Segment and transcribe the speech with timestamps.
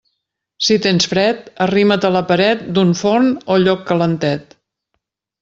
[0.67, 4.59] Si tens fred, arrima't a la paret d'un forn o lloc calentet.